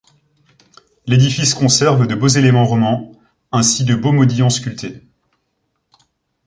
L'édifice 1.05 1.53
conserve 1.53 2.07
de 2.07 2.15
beaux 2.15 2.27
éléments 2.27 2.65
romans, 2.65 3.11
ainsi 3.51 3.85
de 3.85 3.93
beaux 3.93 4.11
modillons 4.11 4.49
sculptés. 4.49 5.03